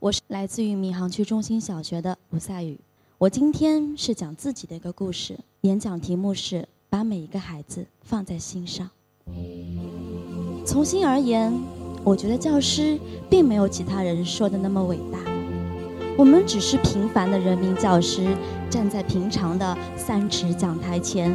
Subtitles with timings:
[0.00, 2.80] 我是来自于闵行区中心小学的吴赛宇。
[3.18, 8.88] 我今天是讲自己的一个故事，演讲题目是“把每一个孩子放在心上”。
[10.64, 11.52] 从心而言，
[12.02, 15.18] 我觉得教师并没有其他人说的那么伟大。
[16.16, 18.34] 我们只是平凡的人民教师，
[18.70, 21.30] 站在平常的三尺讲台前，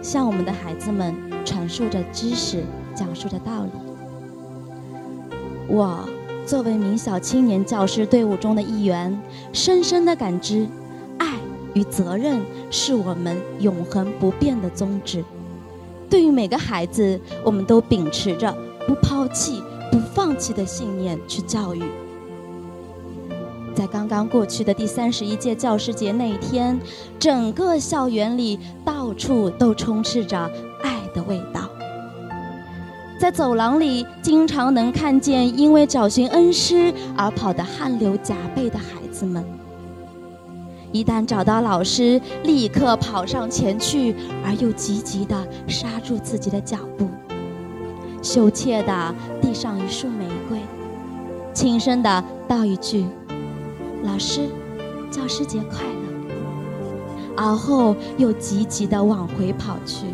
[0.00, 1.12] 向我们的孩子们
[1.44, 2.62] 传授着知识，
[2.94, 3.70] 讲述着道理。
[5.66, 6.08] 我。
[6.46, 9.20] 作为名小青年教师队伍中的一员，
[9.52, 10.64] 深深的感知，
[11.18, 11.34] 爱
[11.74, 15.24] 与责任是我们永恒不变的宗旨。
[16.08, 19.60] 对于每个孩子，我们都秉持着不抛弃、
[19.90, 21.82] 不放弃的信念去教育。
[23.74, 26.78] 在刚刚过去的第三十一届教师节那一天，
[27.18, 30.48] 整个校园里到处都充斥着
[30.80, 31.68] 爱的味道。
[33.18, 39.42] 在走廊里，经常能看见因为找寻恩师而跑得汗流浃背的孩子们。
[40.92, 44.14] 一旦找到老师，立刻跑上前去，
[44.44, 47.08] 而又急急地刹住自己的脚步，
[48.22, 50.58] 羞怯地递上一束玫瑰，
[51.54, 53.06] 轻声地道一句
[54.04, 54.46] ：“老师，
[55.10, 56.34] 教师节快乐。”
[57.34, 60.04] 而后又急急地往回跑去。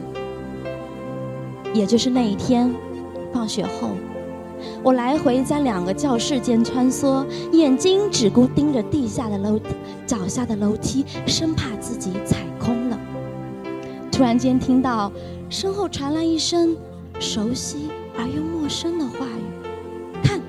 [1.74, 2.72] 也就是那一天。
[3.32, 3.90] 放学后，
[4.82, 9.58] 我来回在两个教室间穿梭，眼睛只顾盯着地下的楼、
[10.06, 12.98] 脚下的楼梯，生怕自己踩空了。
[14.10, 15.10] 突然间听到
[15.48, 16.76] 身后传来一声
[17.18, 19.66] 熟悉而又陌生的话语
[20.22, 20.40] ：“看，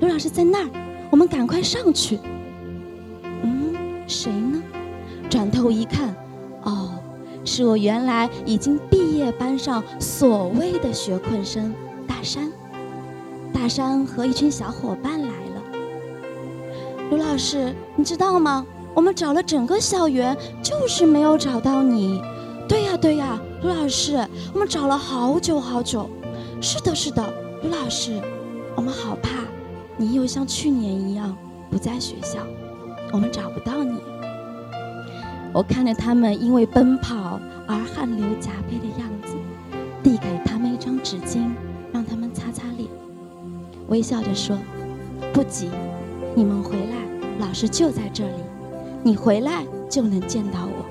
[0.00, 0.70] 刘老师在那儿，
[1.10, 2.18] 我们赶快上去。”
[3.44, 3.74] 嗯，
[4.06, 4.62] 谁呢？
[5.30, 6.14] 转头一看，
[6.64, 6.90] 哦，
[7.44, 11.72] 是我原来已经毕业班上所谓的学困生。
[12.06, 12.50] 大山，
[13.52, 15.62] 大山和一群小伙伴来了。
[17.10, 18.66] 卢老师，你知道吗？
[18.94, 22.22] 我们找了整个校园，就是没有找到你。
[22.68, 24.16] 对呀，对呀，卢老师，
[24.52, 26.08] 我们找了好久好久。
[26.60, 27.22] 是的，是的，
[27.62, 28.20] 卢老师，
[28.76, 29.30] 我们好怕
[29.96, 31.36] 你又像去年一样
[31.70, 32.38] 不在学校，
[33.12, 33.98] 我们找不到你。
[35.54, 39.34] 我看着他们因为奔跑而汗流浃背的样子，
[40.02, 41.50] 递给他们一张纸巾。
[41.92, 42.88] 让他们擦擦脸
[43.88, 44.58] 微笑着说
[45.32, 45.68] ：“不急，
[46.34, 46.96] 你们回来，
[47.38, 48.42] 老师就在这里。
[49.04, 50.86] 你回来就能见到我。”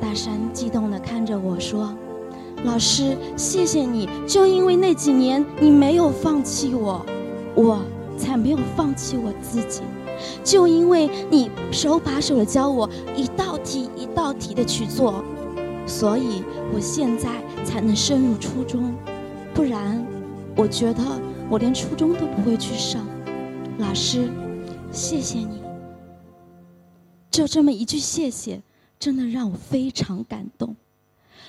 [0.00, 1.94] 大山激动地看着我说
[2.64, 4.08] ：“老师，谢谢你！
[4.26, 7.04] 就因为那几年你没有放弃我，
[7.54, 7.80] 我
[8.16, 9.82] 才没有放弃我自己。
[10.42, 15.22] 就因为你手把手的教我一道题一道题的去做，
[15.88, 18.94] 所以我现在才能升入初中，
[19.52, 20.04] 不然……”
[20.54, 21.02] 我觉得
[21.48, 23.06] 我连初中都不会去上，
[23.78, 24.28] 老师，
[24.90, 25.62] 谢谢你。
[27.30, 28.60] 就这么一句谢谢，
[28.98, 30.74] 真的让我非常感动。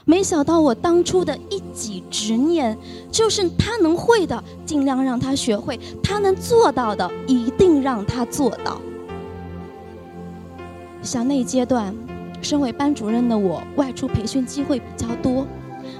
[0.06, 2.78] 没想到我当初的一己执念，
[3.12, 8.80] 就是他能会的，尽量让他学会；他能做到的，一定让他做到。
[11.02, 11.96] 想那阶段，
[12.42, 15.46] 身为班主任的我，外出培训机会比较多。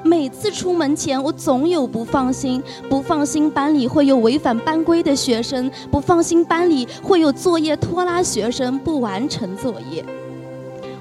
[0.04, 10.06] 每次出门前，我总有不放心，不放心班里会有违反班规的学生，不放心班里会有作业拖拉学生不完成作业。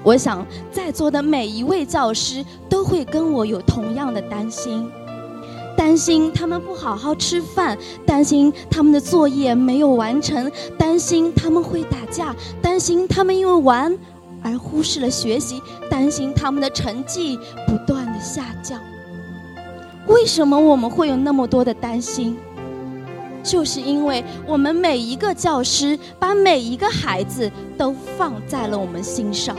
[0.03, 4.89] 我想，在座的每一位教师都会跟我有同样的担心：
[5.77, 13.97] 担心他们不好好吃饭，担心他们的作业没有完成，担心他们会打架，担心他们因为玩。
[14.43, 18.79] 而忽视了学习，担心他们的成绩不断的下降。
[20.07, 22.37] 为什么我们会有那么多的担心？
[23.41, 29.55] 就是因为我们每一个教师把每一个孩子都放在了我们心上。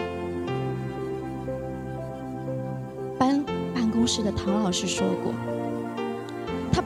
[3.19, 3.43] 班
[3.75, 5.33] 办公室的唐老师说过。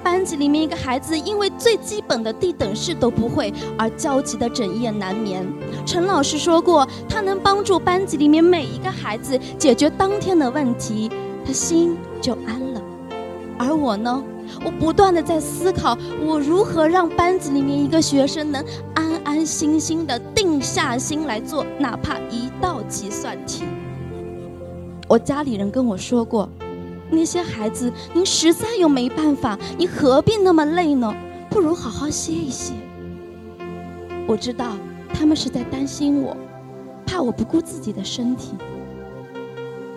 [0.04, 5.44] 班级里面一个孩子因为最基本的地等式都不会而焦急的整夜难眠。
[5.86, 11.10] 陈老师说过，他能帮助班级里面每一个孩子解决当天的问题，
[11.44, 12.82] 他心就安了。
[13.58, 14.22] 而我呢，
[14.64, 18.62] 我不断的在思考，我如何让班级里面一个学生能
[18.94, 23.64] 安安心心的定下心来做哪怕一道计算题。
[25.08, 26.48] 我家里人跟我说过。
[27.14, 31.14] 那些孩子，您实在又没办法，你何必那么累呢？
[31.48, 32.74] 不如好好歇一歇。
[34.26, 34.72] 我知道
[35.12, 36.36] 他们是在担心我，
[37.06, 38.54] 怕我不顾自己的身体。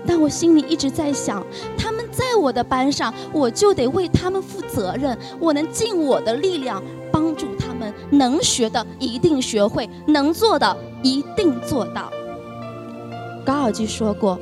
[0.06, 1.46] 但我心里一直在想，
[1.78, 5.18] 他们在我的班上，我就得为他们负责任。
[5.40, 6.82] 我能尽我的力量
[7.12, 12.12] 帮助他们们能学的一定学会，能做的一定做到。
[13.46, 14.40] 高尔基说过：“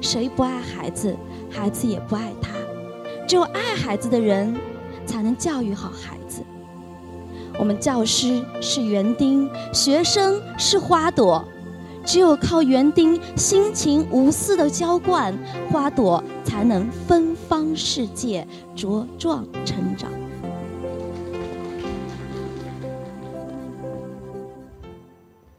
[0.00, 1.14] 谁不爱孩子，
[1.50, 2.50] 孩子也不爱他。
[3.26, 4.56] 只有爱孩子的人，
[5.04, 6.42] 才能教育好孩子。”
[7.58, 11.44] 我们教师是园丁，学生是花朵，
[12.04, 15.36] 只有靠园丁辛勤无私的浇灌，
[15.70, 20.10] 花朵才能芬芳世界，茁壮成长。